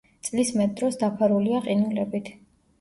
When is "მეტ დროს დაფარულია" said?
0.61-1.63